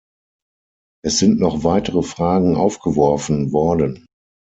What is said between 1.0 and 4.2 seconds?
Es sind noch weitere Fragen aufgeworfen worden.